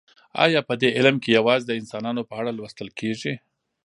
ایا 0.43 0.61
په 0.69 0.73
دې 0.81 0.89
علم 0.97 1.15
کې 1.23 1.35
یوازې 1.37 1.65
د 1.67 1.71
انسانانو 1.81 2.21
په 2.29 2.33
اړه 2.39 2.51
لوستل 2.57 2.89
کیږي 2.99 3.33